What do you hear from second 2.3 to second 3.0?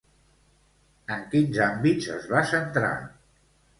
va centrar?